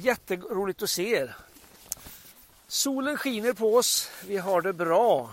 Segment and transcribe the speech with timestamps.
[0.00, 1.36] Jätteroligt att se er.
[2.68, 5.30] Solen skiner på oss, vi har det bra.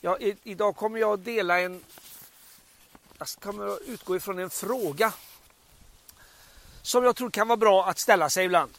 [0.00, 1.84] Ja, i, idag kommer jag att dela en...
[3.18, 5.12] Jag kommer att utgå ifrån en fråga
[6.82, 8.70] som jag tror kan vara bra att ställa sig ibland.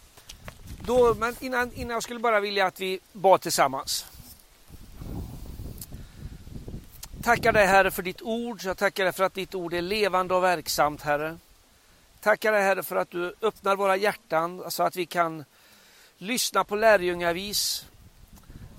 [0.80, 4.06] Då, men innan, innan jag skulle bara vilja att vi bad tillsammans.
[7.24, 8.64] Tackar dig Herre för ditt ord.
[8.64, 11.38] Jag tackar dig för att ditt ord är levande och verksamt Herre.
[12.22, 15.46] Tackar dig Herre för att du öppnar våra hjärtan så att vi kan
[16.18, 17.86] lyssna på lärjungavis.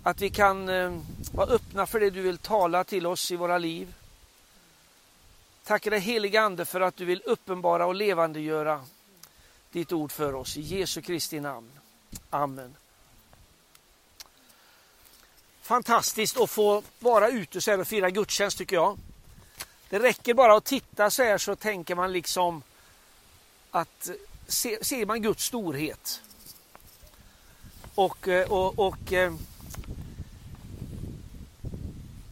[0.02, 1.00] Att vi kan eh,
[1.34, 3.94] vara öppna för det du vill tala till oss i våra liv.
[5.64, 8.84] Tackar dig heliga Ande för att du vill uppenbara och levandegöra
[9.72, 10.56] ditt ord för oss.
[10.56, 11.70] I Jesu Kristi namn.
[12.30, 12.76] Amen.
[15.62, 18.98] Fantastiskt att få vara ute så här och fira gudstjänst tycker jag.
[19.88, 22.62] Det räcker bara att titta så här så tänker man liksom
[23.72, 24.10] att
[24.46, 26.22] se, ser man Guds storhet.
[27.94, 29.34] Och, eh, och, och eh,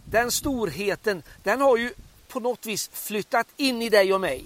[0.05, 1.93] den storheten den har ju
[2.29, 4.45] på något vis flyttat in i dig och mig.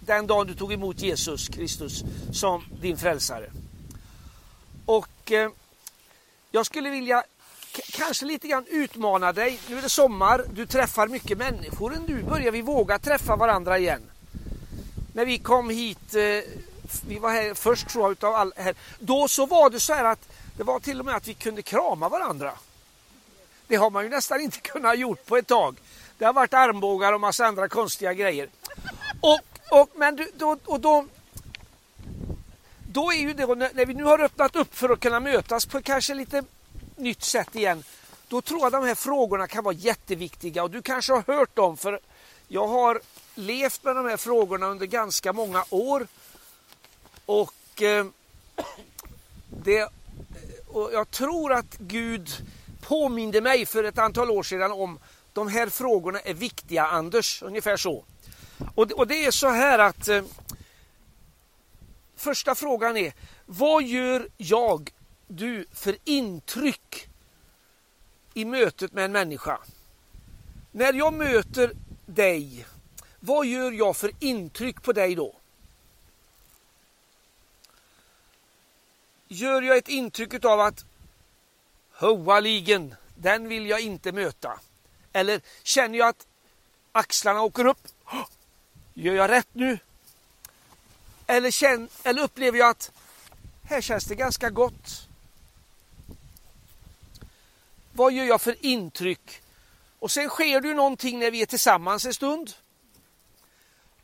[0.00, 3.50] Den dagen du tog emot Jesus Kristus som din frälsare.
[4.86, 5.50] Och eh,
[6.50, 7.24] jag skulle vilja
[7.92, 9.60] kanske lite grann utmana dig.
[9.68, 11.96] Nu är det sommar, du träffar mycket människor.
[12.08, 14.11] Nu börjar vi våga träffa varandra igen.
[15.12, 16.22] När vi kom hit, eh,
[17.06, 18.74] vi var här först tror jag utav all, här.
[18.98, 21.62] Då så var det så här att det var till och med att vi kunde
[21.62, 22.52] krama varandra.
[23.66, 25.76] Det har man ju nästan inte kunnat gjort på ett tag.
[26.18, 28.48] Det har varit armbågar och massa andra konstiga grejer.
[29.20, 29.40] Och,
[29.70, 31.06] och, men du, då, och då,
[32.88, 35.82] då är ju det, när vi nu har öppnat upp för att kunna mötas på
[35.82, 36.44] kanske lite
[36.96, 37.84] nytt sätt igen.
[38.28, 41.76] Då tror jag de här frågorna kan vara jätteviktiga och du kanske har hört dem
[41.76, 42.00] för
[42.48, 43.00] jag har
[43.34, 46.06] levt med de här frågorna under ganska många år.
[47.26, 48.06] Och, eh,
[49.64, 49.88] det,
[50.66, 52.30] och jag tror att Gud
[52.80, 54.98] påminde mig för ett antal år sedan om
[55.32, 58.04] de här frågorna är viktiga Anders, ungefär så.
[58.74, 60.22] Och, och det är så här att eh,
[62.16, 63.12] första frågan är
[63.46, 64.90] vad gör jag
[65.26, 67.08] du för intryck
[68.34, 69.58] i mötet med en människa?
[70.72, 71.72] När jag möter
[72.06, 72.66] dig,
[73.24, 75.34] vad gör jag för intryck på dig då?
[79.28, 80.84] Gör jag ett intryck av att
[81.92, 84.60] Hoaligen, den vill jag inte möta.
[85.12, 86.26] Eller känner jag att
[86.92, 87.88] axlarna åker upp?
[88.94, 89.78] Gör jag rätt nu?
[91.26, 92.90] Eller, känner, eller upplever jag att
[93.64, 95.08] här känns det ganska gott.
[97.92, 99.42] Vad gör jag för intryck?
[99.98, 102.54] Och sen sker det ju någonting när vi är tillsammans en stund.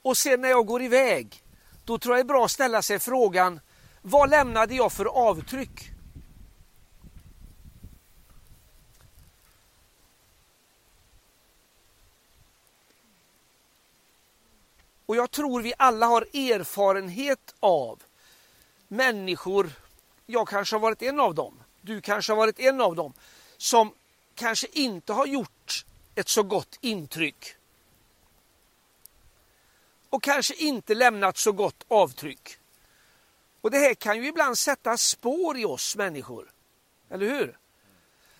[0.09, 1.43] Och sen när jag går iväg,
[1.85, 3.61] då tror jag det är bra att ställa sig frågan,
[4.03, 5.91] vad lämnade jag för avtryck?
[15.07, 18.03] Och jag tror vi alla har erfarenhet av
[18.89, 19.71] människor,
[20.27, 23.13] jag kanske har varit en av dem, du kanske har varit en av dem,
[23.57, 23.93] som
[24.35, 27.58] kanske inte har gjort ett så gott intryck.
[30.11, 32.59] Och kanske inte lämnat så gott avtryck.
[33.61, 36.51] Och det här kan ju ibland sätta spår i oss människor.
[37.11, 37.59] Eller hur?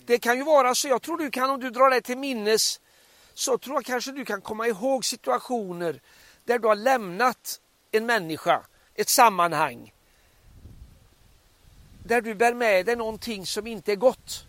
[0.07, 2.81] Det kan ju vara så, jag tror du kan om du drar dig till minnes,
[3.34, 6.01] så tror jag kanske du kan komma ihåg situationer
[6.45, 9.93] där du har lämnat en människa, ett sammanhang,
[12.05, 14.47] där du bär med dig någonting som inte är gott.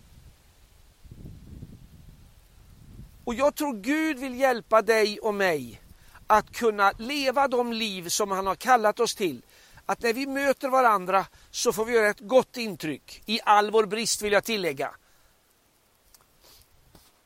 [3.23, 5.81] Och jag tror Gud vill hjälpa dig och mig
[6.29, 9.41] att kunna leva de liv som han har kallat oss till.
[9.85, 13.23] Att när vi möter varandra så får vi göra ett gott intryck.
[13.25, 14.91] I all vår brist vill jag tillägga.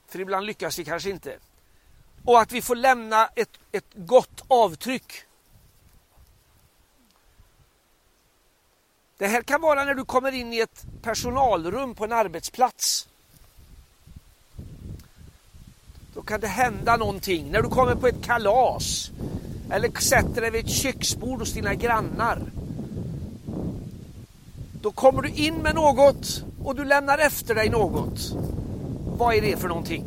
[0.08, 1.40] För ibland lyckas vi kanske inte.
[2.26, 5.24] Och att vi får lämna ett, ett gott avtryck.
[9.18, 13.08] Det här kan vara när du kommer in i ett personalrum på en arbetsplats.
[14.56, 17.52] Då kan det hända någonting.
[17.52, 19.12] När du kommer på ett kalas
[19.72, 22.40] eller sätter dig vid ett köksbord hos dina grannar.
[24.82, 28.36] Då kommer du in med något och du lämnar efter dig något.
[29.18, 30.06] Vad är det för någonting?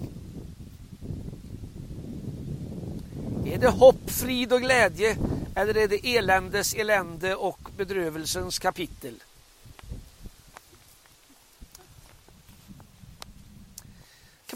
[3.46, 5.16] Är det hopp, frid och glädje
[5.54, 9.14] eller är det eländes, elände och bedrövelsens kapitel?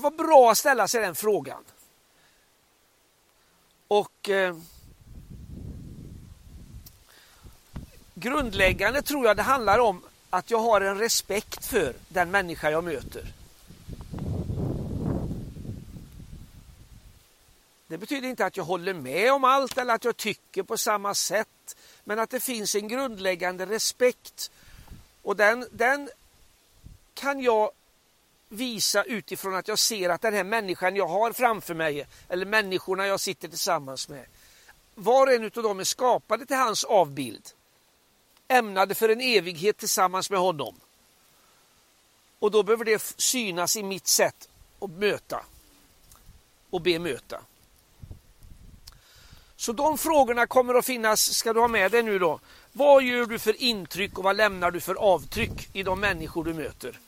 [0.00, 1.64] Kan vara bra att ställa sig den frågan.
[3.88, 4.56] Och eh,
[8.14, 12.84] grundläggande tror jag det handlar om att jag har en respekt för den människa jag
[12.84, 13.24] möter.
[17.86, 21.14] Det betyder inte att jag håller med om allt eller att jag tycker på samma
[21.14, 21.76] sätt.
[22.04, 24.50] Men att det finns en grundläggande respekt.
[25.22, 26.10] Och den, den
[27.14, 27.70] kan jag
[28.52, 33.06] visa utifrån att jag ser att den här människan jag har framför mig, eller människorna
[33.06, 34.24] jag sitter tillsammans med,
[34.94, 37.48] var och en av dem är skapade till hans avbild.
[38.48, 40.74] Ämnade för en evighet tillsammans med honom.
[42.38, 44.48] Och då behöver det synas i mitt sätt
[44.80, 45.44] att möta
[46.70, 47.40] och bemöta.
[49.56, 52.40] Så de frågorna kommer att finnas, ska du ha med dig nu då.
[52.72, 56.54] Vad gör du för intryck och vad lämnar du för avtryck i de människor du
[56.54, 56.98] möter?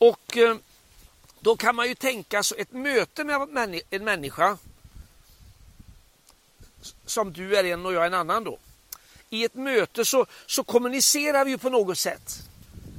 [0.00, 0.56] Och eh,
[1.40, 4.58] då kan man ju tänka sig ett möte med en människa
[7.06, 8.58] som du är en och jag är en annan då.
[9.30, 12.38] I ett möte så, så kommunicerar vi ju på något sätt.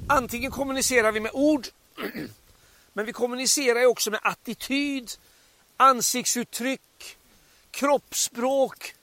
[0.10, 1.68] Antingen kommunicerar vi med ord,
[2.94, 5.12] men vi kommunicerar ju också med attityd,
[5.78, 7.18] ansiktsuttryck,
[7.72, 8.96] kroppsspråk.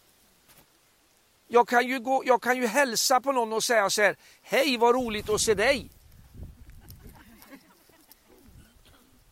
[1.49, 4.77] Jag kan, ju gå, jag kan ju hälsa på någon och säga så här, hej
[4.77, 5.91] vad roligt att se dig.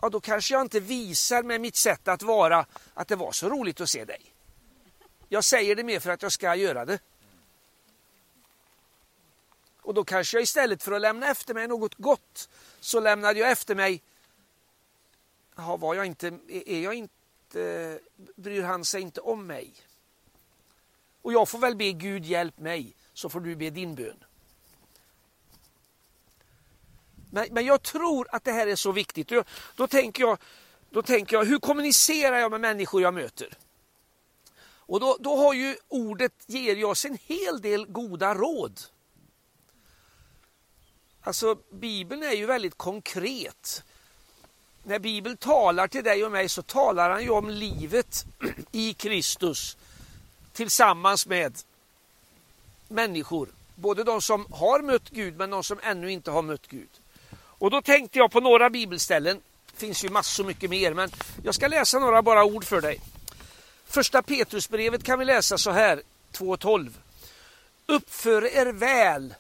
[0.01, 3.49] Ja, då kanske jag inte visar med mitt sätt att vara att det var så
[3.49, 4.33] roligt att se dig.
[5.29, 6.99] Jag säger det mer för att jag ska göra det.
[9.83, 12.49] Och då kanske jag istället för att lämna efter mig något gott
[12.81, 14.03] så lämnade jag efter mig
[15.57, 17.99] Jaha, var jag inte, är jag inte
[18.37, 19.73] bryr han sig inte om mig.
[21.23, 24.25] Och jag får väl be Gud hjälp mig, så får du be din bön.
[27.31, 29.29] Men, men jag tror att det här är så viktigt.
[29.29, 29.45] Då,
[29.77, 30.39] då, tänker jag,
[30.91, 33.59] då tänker jag, hur kommunicerar jag med människor jag möter?
[34.89, 38.81] Och då, då har ju ordet ger oss en hel del goda råd.
[41.21, 43.85] Alltså Bibeln är ju väldigt konkret
[44.87, 48.27] när Bibeln talar till dig och mig så talar han ju om livet
[48.73, 49.77] i Kristus
[50.53, 51.59] tillsammans med
[52.89, 53.49] människor.
[53.75, 56.89] Både de som har mött Gud men de som ännu inte har mött Gud.
[57.59, 59.41] Och då tänkte jag på några bibelställen.
[59.73, 61.11] Det finns ju massor mycket mer men
[61.45, 63.01] jag ska läsa några bara ord för dig.
[63.87, 66.93] Första Petrusbrevet kan vi läsa så här 2.12.
[67.87, 69.35] Uppför er väl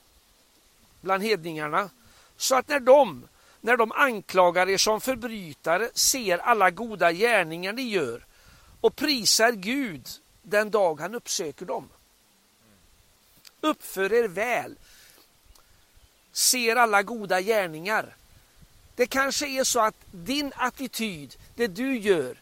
[1.00, 1.90] bland hedningarna
[2.36, 3.28] så att när de
[3.60, 8.24] när de anklagar er som förbrytare ser alla goda gärningar ni gör
[8.80, 10.08] och prisar Gud
[10.42, 11.88] den dag han uppsöker dem.
[13.60, 14.76] Uppför er väl.
[16.36, 18.16] Ser alla goda gärningar.
[18.94, 22.40] Det kanske är så att din attityd, det du gör,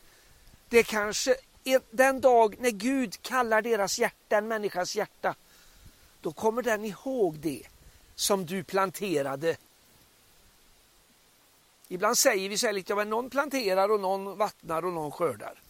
[0.69, 5.35] det kanske är den dag när Gud kallar deras hjärta, en människas hjärta,
[6.21, 7.63] då kommer den ihåg det
[8.15, 9.57] som du planterade
[11.89, 15.63] Ibland säger vi så här lite, ja, någon planterar och någon vattnar och någon skördar.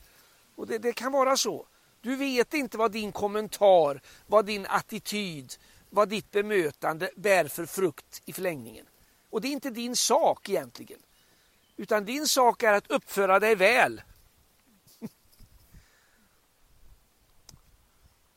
[0.56, 1.66] Och det, det kan vara så.
[2.00, 5.54] Du vet inte vad din kommentar, vad din attityd,
[5.94, 8.86] vad ditt bemötande bär för frukt i förlängningen.
[9.30, 10.98] Och det är inte din sak egentligen.
[11.76, 14.02] Utan din sak är att uppföra dig väl.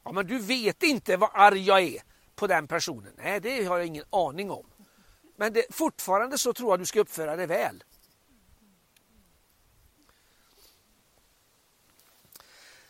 [0.03, 2.01] Ja, men du vet inte vad arg jag är
[2.35, 3.13] på den personen.
[3.17, 4.65] Nej, det har jag ingen aning om.
[5.35, 7.83] Men det, fortfarande så tror jag du ska uppföra dig väl.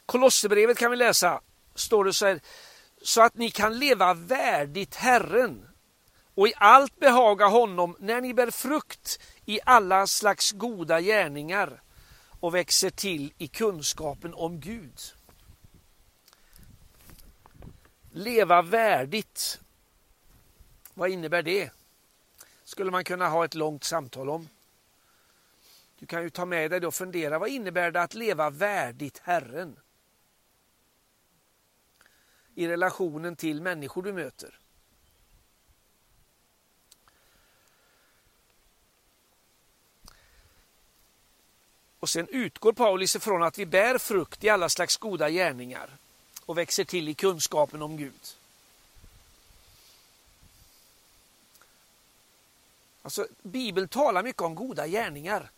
[0.06, 1.42] Kolosserbrevet kan vi läsa,
[1.76, 2.42] står det så här,
[3.02, 5.68] så att ni kan leva värdigt Herren
[6.36, 11.82] och i allt behaga honom när ni bär frukt i alla slags goda gärningar
[12.40, 15.00] och växer till i kunskapen om Gud.
[18.12, 19.60] Leva värdigt.
[20.94, 21.72] Vad innebär det?
[22.68, 24.50] skulle man kunna ha ett långt samtal om.
[26.00, 29.22] Du kan ju ta med dig det och fundera, vad innebär det att leva värdigt
[29.24, 29.80] Herren?
[32.58, 34.60] I relationen till människor du möter.
[42.00, 45.90] Och sen utgår Paulus ifrån att vi bär frukt i alla slags goda gärningar
[46.46, 48.36] och växer till i kunskapen om Gud.
[53.02, 55.52] Alltså, Bibeln talar mycket om goda gärningar.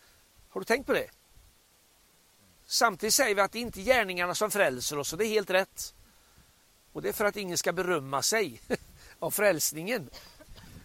[0.48, 1.10] Har du tänkt på det?
[2.66, 5.50] Samtidigt säger vi att det inte är gärningarna som frälser oss och det är helt
[5.50, 5.94] rätt.
[6.92, 8.60] Och det är för att ingen ska berömma sig
[9.18, 10.10] av frälsningen.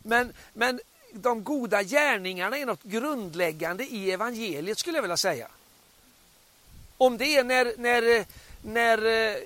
[0.03, 0.79] Men, men
[1.13, 5.47] de goda gärningarna är något grundläggande i evangeliet skulle jag vilja säga.
[6.97, 8.25] Om det är när, när,
[8.61, 9.37] när eh,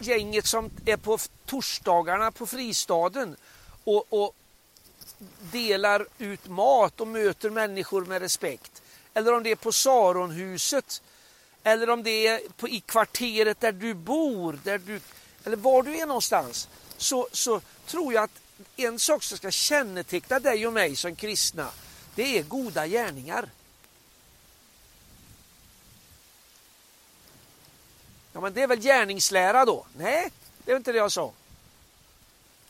[0.00, 3.36] gänget som är på torsdagarna på fristaden
[3.84, 4.34] och, och
[5.52, 8.82] delar ut mat och möter människor med respekt.
[9.14, 11.02] Eller om det är på Saronhuset.
[11.62, 14.60] Eller om det är på, i kvarteret där du bor.
[14.64, 15.00] Där du,
[15.44, 16.68] eller var du är någonstans.
[16.96, 18.40] Så, så tror jag att
[18.76, 21.70] en sak som ska känneteckna dig och mig som kristna.
[22.14, 23.48] Det är goda gärningar.
[28.32, 29.86] Ja, men det är väl gärningslära då?
[29.96, 30.32] Nej,
[30.64, 31.32] det är inte det jag sa.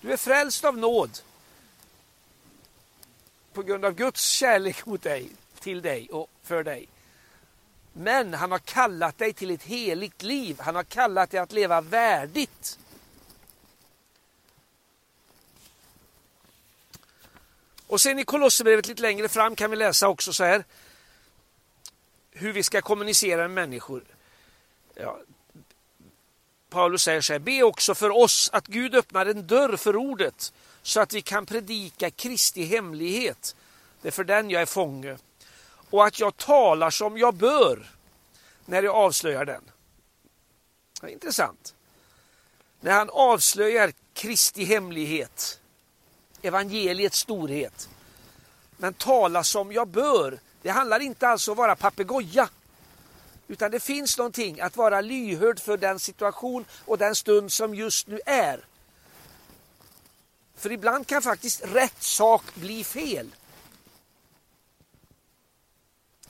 [0.01, 1.19] Du är frälst av nåd.
[3.53, 5.31] På grund av Guds kärlek mot dig,
[5.61, 6.89] till dig och för dig.
[7.93, 10.61] Men han har kallat dig till ett heligt liv.
[10.61, 12.79] Han har kallat dig att leva värdigt.
[17.87, 20.65] Och sen i Kolosserbrevet lite längre fram kan vi läsa också så här.
[22.31, 24.05] Hur vi ska kommunicera med människor.
[24.95, 25.19] Ja,
[26.71, 30.53] Paulus säger så här, be också för oss att Gud öppnar en dörr för ordet
[30.83, 33.57] så att vi kan predika Kristi hemlighet.
[34.03, 35.19] Det är för den jag är fånge.
[35.91, 37.91] Och att jag talar som jag bör
[38.65, 39.63] när jag avslöjar den.
[41.01, 41.75] Det är intressant.
[42.81, 45.61] När han avslöjar Kristi hemlighet,
[46.43, 47.89] evangeliets storhet.
[48.77, 50.39] Men tala som jag bör.
[50.63, 52.49] Det handlar inte alltså om att vara papegoja.
[53.49, 58.07] Utan det finns någonting att vara lyhörd för den situation och den stund som just
[58.07, 58.65] nu är.
[60.57, 63.31] För ibland kan faktiskt rätt sak bli fel.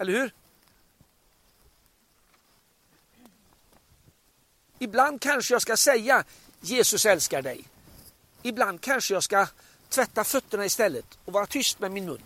[0.00, 0.34] Eller hur?
[4.78, 6.24] Ibland kanske jag ska säga
[6.60, 7.64] Jesus älskar dig.
[8.42, 9.46] Ibland kanske jag ska
[9.88, 12.22] tvätta fötterna istället och vara tyst med min mun.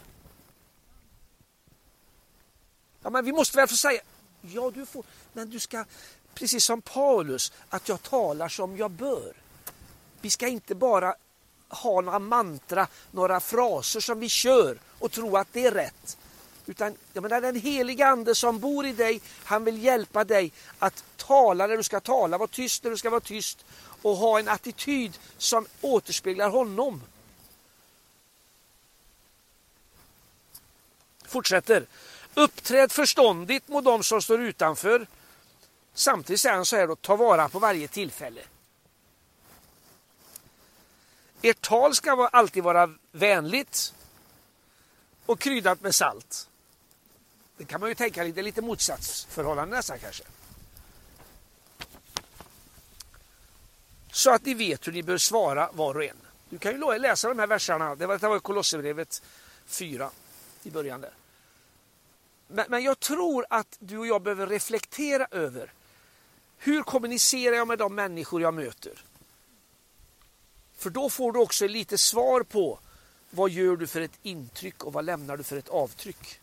[3.03, 4.01] Ja, men vi måste väl få säga
[4.41, 5.85] Ja, du får, men du ska,
[6.35, 9.33] precis som Paulus, att jag talar som jag bör.
[10.21, 11.15] Vi ska inte bara
[11.69, 16.19] ha några mantra, några fraser som vi kör och tro att det är rätt.
[16.67, 21.05] Utan jag menar, den heliga ande som bor i dig, han vill hjälpa dig att
[21.17, 23.65] tala när du ska tala, vara tyst när du ska vara tyst
[24.03, 27.03] och ha en attityd som återspeglar honom.
[31.25, 31.87] Fortsätter.
[32.35, 35.07] Uppträd förståndigt mot dem som står utanför.
[35.95, 38.41] Samtidigt säger han så här då, ta vara på varje tillfälle.
[41.43, 43.95] Ert tal ska alltid vara vänligt
[45.27, 46.49] och kryddat med salt.
[47.57, 50.25] Det kan man ju tänka lite, lite motsatsförhållande nästan kanske.
[54.13, 56.17] Så att ni vet hur ni bör svara var och en.
[56.49, 57.95] Du kan ju läsa de här verserna.
[57.95, 59.23] Det var, Kolosserbrevet
[59.67, 60.11] 4
[60.63, 61.15] i början där.
[62.49, 65.73] Men, men jag tror att du och jag behöver reflektera över
[66.59, 69.05] hur kommunicerar jag med de människor jag möter?
[70.77, 72.79] För då får du också lite svar på
[73.31, 76.41] vad gör du för ett intryck och vad lämnar du för ett avtryck?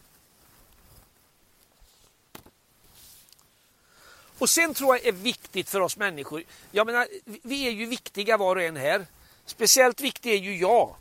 [4.41, 6.43] Och sen tror jag är viktigt för oss människor.
[6.71, 9.07] Jag menar, vi är ju viktiga var och en här.
[9.45, 10.95] Speciellt viktig är ju jag.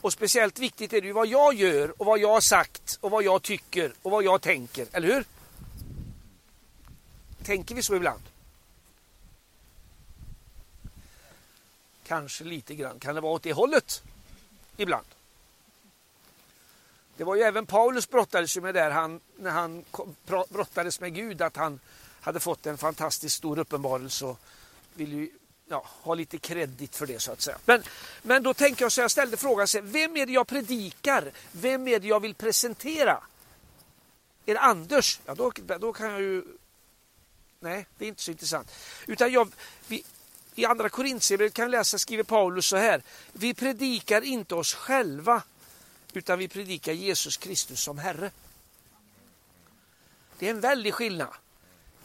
[0.00, 3.10] Och speciellt viktigt är det ju vad jag gör och vad jag har sagt och
[3.10, 5.24] vad jag tycker och vad jag tänker, eller hur?
[7.44, 8.22] Tänker vi så ibland?
[12.06, 12.98] Kanske lite grann.
[12.98, 14.02] Kan det vara åt det hållet?
[14.76, 15.06] Ibland.
[17.16, 19.84] Det var ju även Paulus brottades med där han, när han
[20.48, 21.80] brottades med Gud att han
[22.26, 24.38] hade fått en fantastiskt stor uppenbarelse och
[24.94, 25.30] vill ju
[25.68, 27.58] ja, ha lite kredit för det så att säga.
[27.64, 27.82] Men,
[28.22, 31.32] men då tänker jag så jag ställde frågan, så vem är det jag predikar?
[31.52, 33.22] Vem är det jag vill presentera?
[34.46, 35.20] Är det Anders?
[35.26, 36.44] Ja, då, då kan jag ju...
[37.60, 38.72] Nej, det är inte så intressant.
[39.06, 39.52] Utan jag,
[39.86, 40.04] vi,
[40.54, 43.02] I andra Korintierbrevet kan vi läsa, skriver Paulus så här.
[43.32, 45.42] Vi predikar inte oss själva,
[46.12, 48.30] utan vi predikar Jesus Kristus som Herre.
[50.38, 51.28] Det är en väldig skillnad.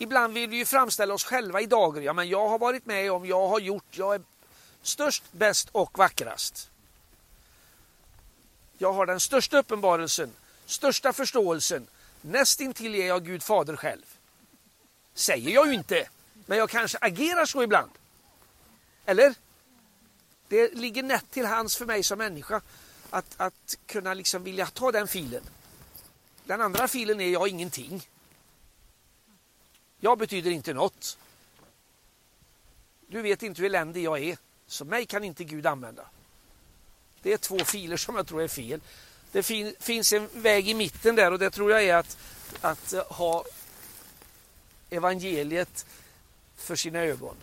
[0.01, 2.01] Ibland vill vi ju framställa oss själva i dagar.
[2.01, 4.21] Ja, men jag har varit med om, jag har gjort, jag är
[4.81, 6.69] störst, bäst och vackrast.
[8.77, 10.31] Jag har den största uppenbarelsen,
[10.65, 11.87] största förståelsen.
[12.21, 14.05] Nästintill är jag Gud fader själv.
[15.13, 16.09] Säger jag ju inte,
[16.45, 17.91] men jag kanske agerar så ibland.
[19.05, 19.35] Eller?
[20.47, 22.61] Det ligger nätt till hands för mig som människa
[23.09, 25.43] att, att kunna liksom vilja ta den filen.
[26.43, 28.07] Den andra filen är jag ingenting.
[30.03, 31.17] Jag betyder inte något.
[33.07, 36.05] Du vet inte hur eländig jag är, så mig kan inte Gud använda.
[37.21, 38.81] Det är två filer som jag tror är fel.
[39.31, 42.17] Det fin finns en väg i mitten där och det tror jag är att,
[42.61, 43.45] att eh, ha
[44.89, 45.85] evangeliet
[46.57, 47.35] för sina ögon.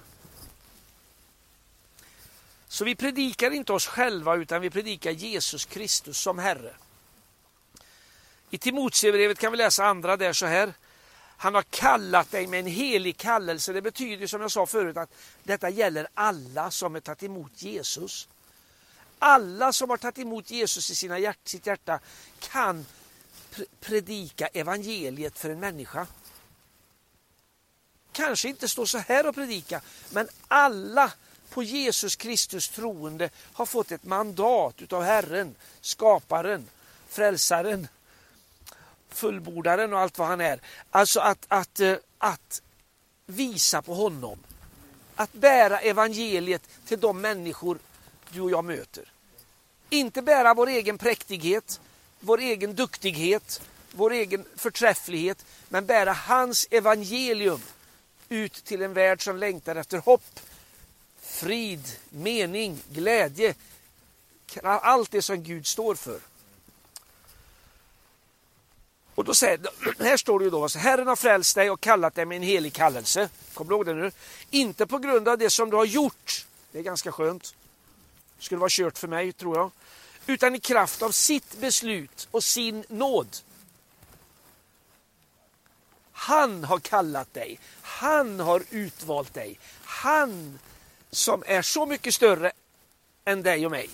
[2.68, 6.74] Så vi predikar inte oss själva utan vi predikar Jesus Kristus som Herre.
[8.50, 10.72] I Timoteusbrevet kan vi läsa andra där så här.
[11.40, 13.73] Han har kallat dig med en helig kallelse.
[13.73, 18.28] Det betyder som jag sa förut att detta gäller alla som har tagit emot Jesus.
[19.18, 22.00] Alla som har tagit emot Jesus i sina hjärt, sitt hjärta
[22.38, 22.87] kan
[23.80, 26.07] predika evangeliet för en människa.
[28.12, 29.80] Kanske inte stå så här och predika,
[30.11, 31.12] men alla
[31.50, 36.68] på Jesus Kristus troende har fått ett mandat utav Herren, skaparen,
[37.09, 37.88] frälsaren,
[39.10, 40.60] fullbordaren och allt vad han är.
[40.90, 42.62] Alltså att, att, eh, att
[43.26, 44.38] visa på honom.
[45.14, 47.78] Att bära evangeliet till de människor
[48.30, 49.12] du och jag möter.
[49.90, 51.80] Inte bära vår egen präktighet,
[52.20, 53.60] vår egen duktighet,
[53.92, 57.60] vår egen förträfflighet, men bära hans evangelium
[58.28, 60.40] ut till en värld som längtar efter hopp,
[61.20, 63.54] frid, mening, glädje.
[64.62, 66.20] Allt det som Gud står för.
[69.18, 69.60] Och då säger,
[69.98, 72.72] här står det ju då, Herren har frälst dig och kallat dig med en helig
[72.72, 73.28] kallelse.
[73.54, 74.12] Kommer du ihåg det nu?
[74.50, 76.46] Inte på grund av det som du har gjort.
[76.72, 77.54] Det är ganska skönt.
[78.38, 79.70] Det skulle vara kört för mig, tror jag.
[80.26, 83.37] Utan i kraft av sitt beslut och sin nåd.
[86.12, 87.60] Han har kallat dig.
[87.82, 89.58] Han har utvalt dig.
[89.84, 90.58] Han
[91.10, 92.52] som är så mycket större
[93.25, 93.90] än dig och mig.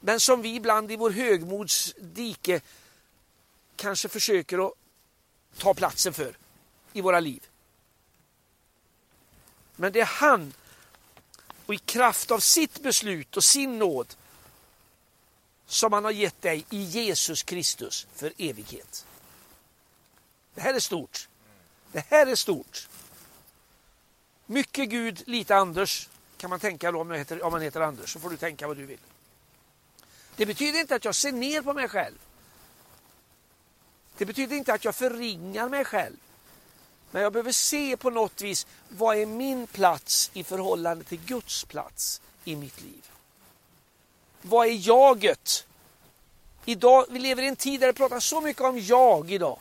[0.00, 2.60] Men som vi ibland i vår högmods dike
[3.76, 4.72] kanske försöker att
[5.58, 6.36] ta platsen för
[6.92, 7.42] i våra liv.
[9.76, 10.52] Men det är han
[11.66, 14.14] och i kraft av sitt beslut och sin nåd
[15.66, 19.06] som han har gett dig i Jesus Kristus för evighet.
[20.54, 21.28] Det här är stort.
[21.92, 22.88] Det här är stort.
[24.46, 28.12] Mycket Gud, lite Anders kan man tänka då om, heter, om man heter Anders.
[28.12, 28.98] Så får du tänka vad du vill.
[30.36, 32.16] Det betyder inte att jag ser ner på mig själv.
[34.18, 36.16] Det betyder inte att jag förringar mig själv.
[37.10, 41.64] Men jag behöver se på något vis, vad är min plats i förhållande till Guds
[41.64, 43.10] plats i mitt liv?
[44.42, 45.66] Vad är jaget?
[46.64, 49.58] Idag, vi lever i en tid där det pratas så mycket om jag idag.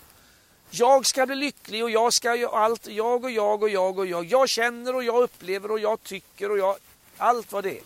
[0.69, 2.87] Jag ska bli lycklig och jag ska göra allt.
[2.87, 4.25] Jag och jag och jag och jag.
[4.25, 6.77] Jag känner och jag upplever och jag tycker och jag...
[7.17, 7.83] Allt vad det är.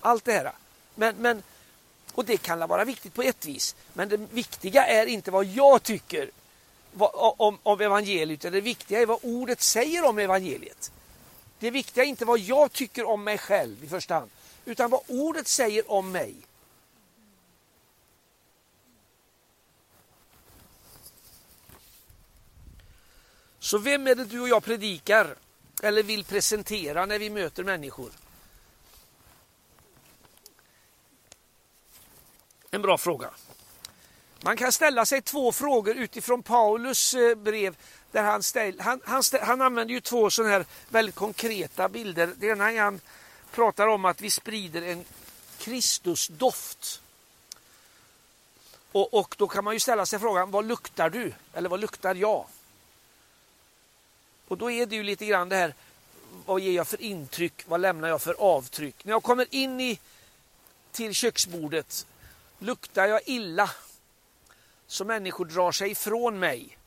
[0.00, 0.52] Allt det här.
[0.94, 1.42] Men, men
[2.14, 3.76] och det kan vara viktigt på ett vis.
[3.92, 6.30] Men det viktiga är inte vad jag tycker
[6.96, 8.40] om, om evangeliet.
[8.40, 10.92] Utan det viktiga är vad ordet säger om evangeliet.
[11.58, 14.30] Det viktiga är inte vad jag tycker om mig själv i första hand.
[14.64, 16.34] Utan vad ordet säger om mig.
[23.58, 25.36] Så vem är det du och jag predikar
[25.82, 28.10] eller vill presentera när vi möter människor?
[32.74, 33.30] En bra fråga.
[34.40, 37.76] Man kan ställa sig två frågor utifrån Paulus eh, brev.
[38.12, 42.34] Där han, ställ, han, han, ställ, han använder ju två sådana här väldigt konkreta bilder.
[42.36, 43.00] Det ena är han
[43.50, 45.04] pratar om att vi sprider en
[45.58, 47.00] Kristusdoft.
[48.92, 51.32] Och, och då kan man ju ställa sig frågan, vad luktar du?
[51.52, 52.46] Eller vad luktar jag?
[54.48, 55.74] Och då är det ju lite grann det här,
[56.46, 57.62] vad ger jag för intryck?
[57.66, 59.04] Vad lämnar jag för avtryck?
[59.04, 59.98] När jag kommer in i,
[60.92, 62.06] till köksbordet
[62.64, 63.70] Luktar jag illa
[64.86, 66.78] så människor drar sig ifrån mig,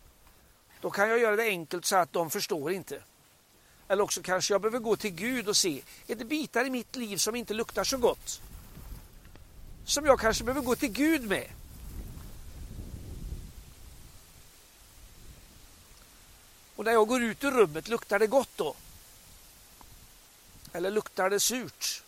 [0.81, 3.01] då kan jag göra det enkelt så att de förstår inte.
[3.87, 6.95] Eller också kanske jag behöver gå till Gud och se, är det bitar i mitt
[6.95, 8.41] liv som inte luktar så gott?
[9.85, 11.47] Som jag kanske behöver gå till Gud med.
[16.75, 18.75] Och när jag går ut ur rummet, luktar det gott då?
[20.73, 22.03] Eller luktar det surt?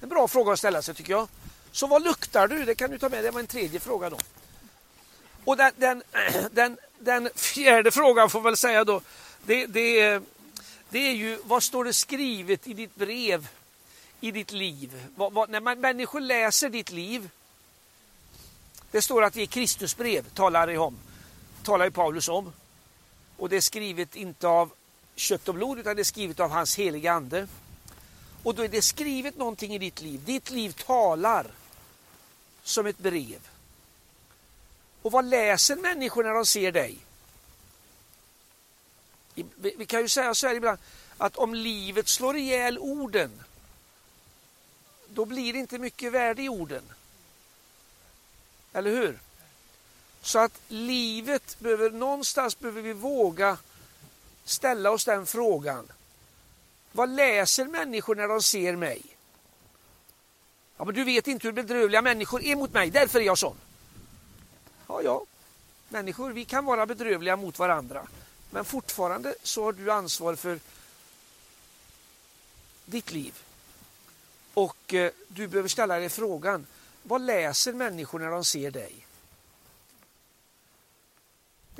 [0.00, 1.28] En bra fråga att ställa sig tycker jag.
[1.72, 2.64] Så vad luktar du?
[2.64, 3.24] Det kan du ta med.
[3.24, 4.18] Det var en tredje fråga då.
[5.44, 6.02] Och den, den,
[6.52, 9.00] den, den fjärde frågan får väl säga då.
[9.44, 10.20] Det, det,
[10.90, 13.48] det är ju vad står det skrivet i ditt brev
[14.20, 15.08] i ditt liv?
[15.16, 17.30] Vad, vad, när man, människor läser ditt liv.
[18.90, 20.96] Det står att det är Kristusbrev talar, om,
[21.62, 22.52] talar ju Paulus om.
[23.36, 24.70] Och det är skrivet inte av
[25.16, 27.48] kött och blod utan det är skrivet av hans heliga ande.
[28.42, 30.24] Och då är det skrivet någonting i ditt liv.
[30.24, 31.46] Ditt liv talar
[32.62, 33.48] som ett brev.
[35.02, 36.98] Och vad läser människor när de ser dig?
[39.56, 40.78] Vi kan ju säga så här ibland
[41.18, 43.42] att om livet slår ihjäl orden
[45.14, 46.82] då blir det inte mycket värde i orden.
[48.72, 49.18] Eller hur?
[50.22, 53.58] Så att livet behöver, någonstans behöver vi våga
[54.44, 55.92] ställa oss den frågan.
[56.92, 59.02] Vad läser människor när de ser mig?
[60.76, 63.56] Ja, men du vet inte hur bedrövliga människor är mot mig, därför är jag sån.
[64.86, 65.24] Ja, ja,
[65.88, 68.06] människor, vi kan vara bedrövliga mot varandra.
[68.50, 70.60] Men fortfarande så har du ansvar för
[72.84, 73.34] ditt liv.
[74.54, 76.66] Och eh, du behöver ställa dig frågan,
[77.02, 79.06] vad läser människor när de ser dig?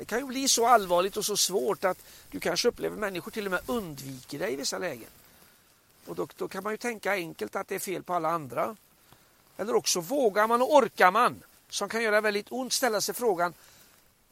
[0.01, 3.45] Det kan ju bli så allvarligt och så svårt att du kanske upplever människor till
[3.45, 5.09] och med undviker dig i vissa lägen.
[6.05, 8.75] Och då, då kan man ju tänka enkelt att det är fel på alla andra.
[9.57, 13.53] Eller också vågar man och orkar man, som kan göra väldigt ont, ställa sig frågan,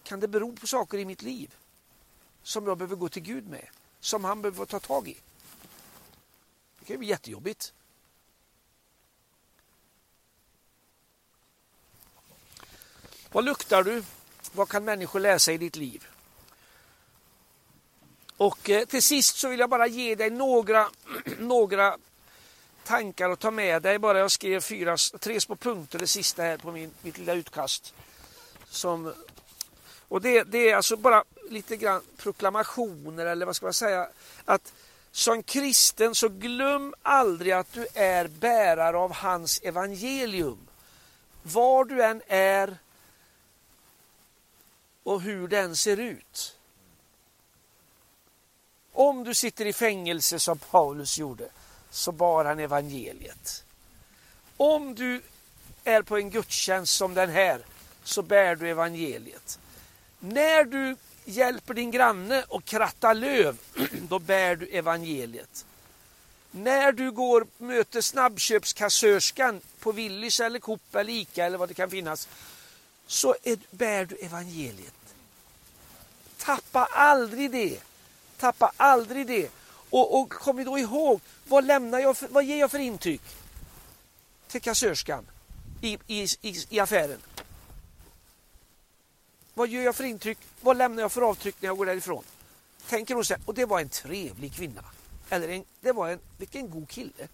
[0.04, 1.56] kan det bero på saker i mitt liv
[2.44, 3.68] som jag behöver gå till Gud med?
[4.00, 5.18] Som han behöver ta tag i?
[6.80, 7.74] Det kan ju bli jättejobbigt.
[13.32, 14.04] Vad luktar du?
[14.52, 16.08] Vad kan människor läsa i ditt liv?
[18.38, 20.90] Och eh, till sist så vill jag bara ge dig några,
[21.40, 21.98] några
[22.84, 24.00] tankar att ta med dig.
[24.00, 27.94] Bara jag skrev fyra, tre små punkter, det sista här på min, mitt lilla utkast.
[28.70, 29.14] Som,
[30.08, 34.08] och det, det är alltså bara lite grann proklamationer eller vad ska man säga.
[34.46, 34.74] Att
[35.12, 40.58] som kristen så glöm aldrig att du är bärare av hans evangelium.
[41.44, 42.78] Var du än är
[45.04, 46.56] och hur den ser ut.
[48.94, 51.50] Om du sitter i fängelse som Paulus gjorde
[51.90, 53.64] så bar han evangeliet.
[54.58, 55.22] Om du
[55.84, 57.62] är på en gudstjänst som den här
[58.04, 59.60] så bär du evangeliet.
[60.20, 63.58] När du hjälper din granne att kratta löv,
[64.10, 65.66] då bär du evangeliet.
[66.52, 71.90] När du går möter snabbköpskassörskan på Willys eller Coop eller Ica eller vad det kan
[71.90, 72.28] finnas,
[73.10, 74.94] så är, bär du evangeliet.
[76.38, 77.80] Tappa aldrig det.
[78.38, 79.52] Tappa aldrig det.
[79.90, 83.22] Och, och kom då ihåg, vad, lämnar jag för, vad ger jag för intryck
[84.48, 85.28] till kassörskan
[85.82, 87.20] i, i, i, i affären?
[89.54, 90.38] Vad gör jag för intryck?
[90.62, 92.24] Vad lämnar jag för avtryck när jag går därifrån?
[92.90, 94.84] Tänker hon så här, och det var en trevlig kvinna.
[95.30, 97.28] Eller en, det var en, vilken god kille.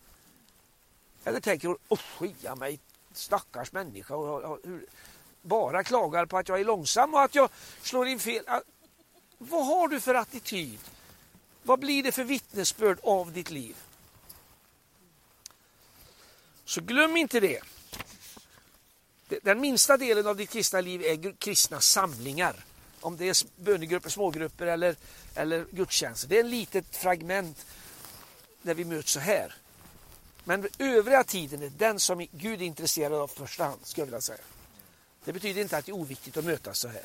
[1.23, 2.79] Eller tänker hon, åh skia mig,
[3.13, 4.15] stackars människa.
[4.15, 4.85] Hur,
[5.45, 7.49] bara klagar på att jag är långsam och att jag
[7.81, 8.43] slår in fel.
[8.47, 8.57] Äh,
[9.37, 10.79] vad har du för attityd?
[11.63, 13.75] Vad blir det för vittnesbörd av ditt liv?
[16.65, 17.61] Så glöm inte det.
[19.43, 22.55] Den minsta delen av ditt kristna liv är kristna samlingar.
[23.01, 24.95] Om det är bönegrupper, smågrupper eller,
[25.35, 26.27] eller gudstjänster.
[26.27, 27.65] Det är ett litet fragment
[28.61, 29.55] där vi möts så här.
[30.43, 34.21] Men övriga tiden är den som Gud är intresserad av första hand, skulle jag vilja
[34.21, 34.39] säga.
[35.25, 37.03] Det betyder inte att det är oviktigt att mötas så här.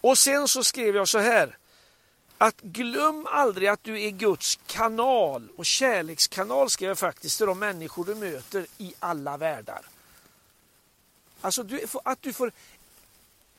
[0.00, 1.56] Och sen så skrev jag så här.
[2.38, 7.58] Att glöm aldrig att du är Guds kanal och kärlekskanal skrev jag faktiskt till de
[7.58, 9.86] människor du möter i alla världar.
[11.40, 12.52] Alltså du, att du får,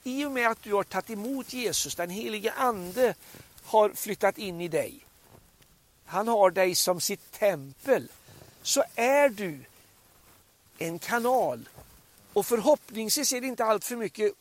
[0.04, 3.16] i och med att du har tagit emot Jesus, den helige ande
[3.64, 5.06] har flyttat in i dig.
[6.06, 8.12] Han har dig som sitt tempel.
[8.62, 9.60] Så är du
[10.78, 11.70] en kanal.
[12.34, 14.34] Och förhoppningsvis är det inte allt för mycket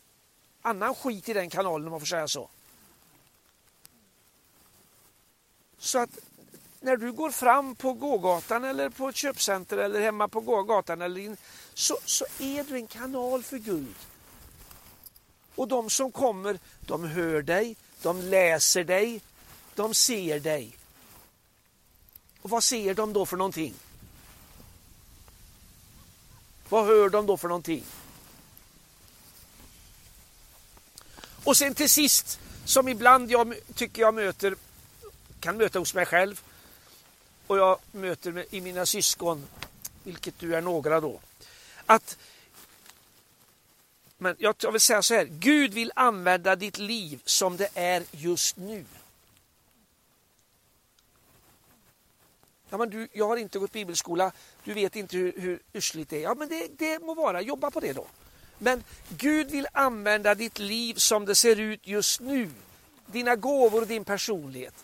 [0.63, 2.49] annan skit i den kanalen om man får säga så.
[5.79, 6.11] Så att
[6.81, 11.21] när du går fram på gågatan eller på ett köpcenter eller hemma på gågatan eller
[11.21, 11.37] in,
[11.75, 13.95] så, så är du en kanal för Gud.
[15.55, 19.21] Och de som kommer, de hör dig, de läser dig,
[19.75, 20.77] de ser dig.
[22.43, 23.75] Och vad ser de då för någonting?
[26.69, 27.85] Vad hör de då för någonting?
[31.45, 34.57] Och sen till sist, som ibland jag tycker jag möter,
[35.41, 36.43] kan möta hos mig själv
[37.47, 39.47] och jag möter med, i mina syskon,
[40.03, 41.21] vilket du är några då.
[41.87, 42.17] Att
[44.19, 48.05] men jag, jag vill säga så här, Gud vill använda ditt liv som det är
[48.11, 48.85] just nu.
[52.75, 54.33] Ja, men du, jag har inte gått bibelskola,
[54.65, 56.23] du vet inte hur, hur usligt det är.
[56.23, 58.07] Ja, men det, det må vara, jobba på det då.
[58.59, 62.51] Men Gud vill använda ditt liv som det ser ut just nu.
[63.07, 64.75] Dina gåvor och din personlighet.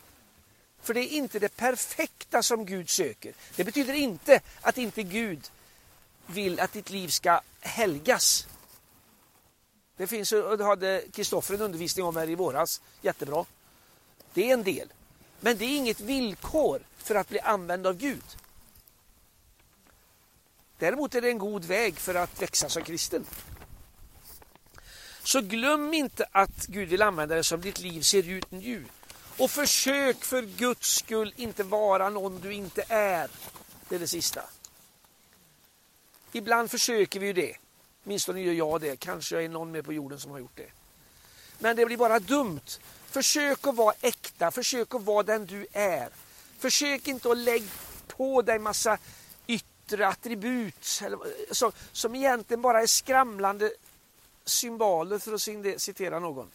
[0.82, 3.34] För det är inte det perfekta som Gud söker.
[3.56, 5.50] Det betyder inte att inte Gud
[6.26, 8.46] vill att ditt liv ska helgas.
[9.96, 12.80] Det finns, och det hade Kristoffer en undervisning om här i våras.
[13.02, 13.44] Jättebra.
[14.34, 14.88] Det är en del.
[15.40, 18.24] Men det är inget villkor för att bli använd av Gud.
[20.78, 23.24] Däremot är det en god väg för att växa som kristen.
[25.22, 28.84] Så glöm inte att Gud vill använda dig som ditt liv ser ut nu.
[29.38, 33.30] Och försök för Guds skull inte vara någon du inte är.
[33.88, 34.42] Det är det sista.
[36.32, 37.56] Ibland försöker vi ju det.
[38.04, 38.96] Åtminstone gör jag det.
[38.96, 40.70] Kanske är någon mer på jorden som har gjort det.
[41.58, 42.60] Men det blir bara dumt.
[43.10, 44.50] Försök att vara äkta.
[44.50, 46.08] Försök att vara den du är.
[46.58, 47.66] Försök inte att lägga
[48.08, 48.98] på dig massa
[49.46, 51.00] yttre attribut
[51.50, 53.72] som, som egentligen bara är skramlande
[54.44, 56.50] symboler för att citera någon.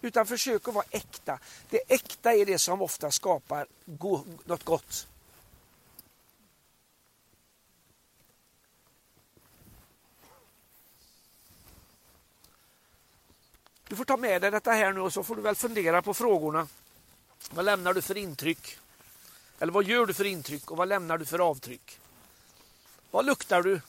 [0.00, 1.38] Utan försök att vara äkta.
[1.70, 5.06] Det äkta är det som ofta skapar go något gott.
[13.88, 16.14] Du får ta med dig detta här nu och så får du väl fundera på
[16.14, 16.68] frågorna.
[17.50, 18.78] Vad lämnar du för intryck?
[19.58, 22.00] Eller vad gör du för intryck och vad lämnar du för avtryck?
[23.10, 23.80] Vad luktar du?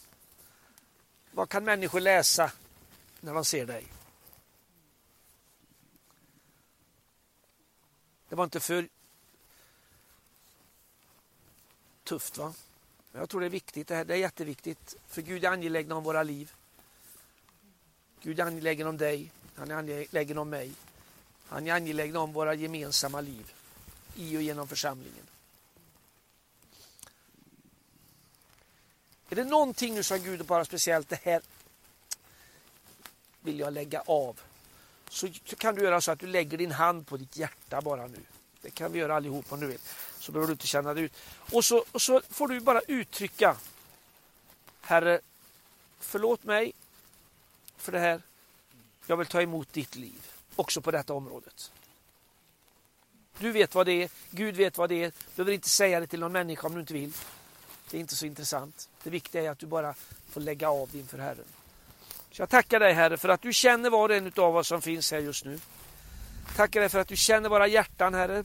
[1.31, 2.51] Vad kan människor läsa
[3.19, 3.87] när de ser dig?
[8.29, 8.87] Det var inte för
[12.03, 12.53] tufft va?
[13.11, 13.87] Jag tror det är viktigt.
[13.87, 14.95] Det, här, det är jätteviktigt.
[15.07, 16.53] För Gud är angelägen om våra liv.
[18.21, 19.31] Gud är angelägen om dig.
[19.55, 20.71] Han är angelägen om mig.
[21.47, 23.53] Han är angelägen om våra gemensamma liv
[24.15, 25.25] i och genom församlingen.
[29.29, 31.41] Är det någonting nu som Gud bara speciellt det här
[33.41, 34.39] vill jag lägga av.
[35.09, 38.19] Så kan du göra så att du lägger din hand på ditt hjärta bara nu.
[38.61, 39.79] Det kan vi göra allihop om du vill.
[40.19, 41.13] Så behöver du inte känna det ut.
[41.51, 43.57] Och så, och så får du bara uttrycka
[44.81, 45.19] Herre,
[45.99, 46.73] förlåt mig
[47.77, 48.21] för det här.
[49.07, 51.71] Jag vill ta emot ditt liv också på detta området.
[53.39, 55.07] Du vet vad det är, Gud vet vad det är.
[55.07, 57.13] Du behöver inte säga det till någon människa om du inte vill.
[57.91, 58.89] Det är inte så intressant.
[59.03, 59.93] Det viktiga är att du bara
[60.29, 61.45] får lägga av inför Herren.
[62.31, 64.81] Så jag tackar dig Herre för att du känner var och en av oss som
[64.81, 65.59] finns här just nu.
[66.55, 68.43] Tackar dig för att du känner våra hjärtan Herre.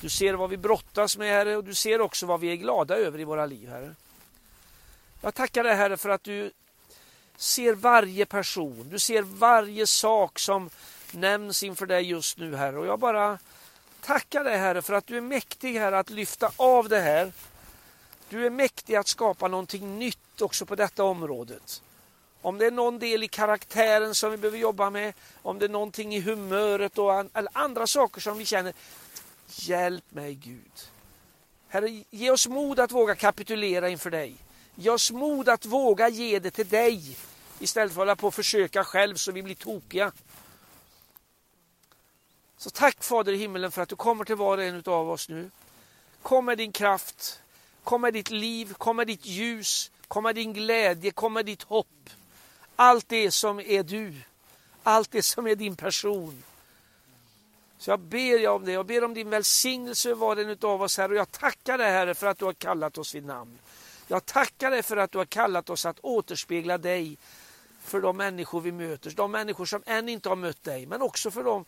[0.00, 2.96] Du ser vad vi brottas med Herre och du ser också vad vi är glada
[2.96, 3.94] över i våra liv Herre.
[5.20, 6.52] Jag tackar dig Herre för att du
[7.42, 10.70] ser varje person, du ser varje sak som
[11.12, 12.78] nämns inför dig just nu Herre.
[12.78, 13.38] Och jag bara
[14.00, 17.32] tackar dig Herre för att du är mäktig Herre att lyfta av det här.
[18.28, 21.82] Du är mäktig att skapa någonting nytt också på detta området.
[22.42, 25.68] Om det är någon del i karaktären som vi behöver jobba med, om det är
[25.68, 28.72] någonting i humöret och eller andra saker som vi känner.
[29.46, 30.88] Hjälp mig Gud.
[31.68, 34.34] Herre, ge oss mod att våga kapitulera inför dig.
[34.74, 37.16] Ge oss mod att våga ge det till dig
[37.62, 40.12] istället för att hålla på och försöka själv så vi blir tokiga.
[42.56, 45.28] Så tack Fader i himmelen för att du kommer till var och en av oss
[45.28, 45.50] nu.
[46.22, 47.40] Kom med din kraft,
[47.84, 51.62] kom med ditt liv, kom med ditt ljus, kom med din glädje, kom med ditt
[51.62, 52.10] hopp.
[52.76, 54.14] Allt det som är du,
[54.82, 56.42] allt det som är din person.
[57.78, 60.82] Så jag ber jag om det, jag ber om din välsignelse över var en av
[60.82, 63.58] oss här och jag tackar dig Herre för att du har kallat oss vid namn.
[64.08, 67.16] Jag tackar dig för att du har kallat oss att återspegla dig
[67.82, 71.30] för de människor vi möter, de människor som än inte har mött dig, men också
[71.30, 71.64] för dem,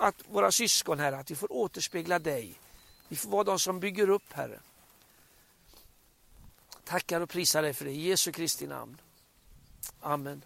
[0.00, 2.60] att våra syskon här, att vi får återspegla dig.
[3.08, 4.60] Vi får vara de som bygger upp Herre.
[6.84, 9.00] Tackar och prisar dig för det i Jesu Kristi namn.
[10.00, 10.44] Amen.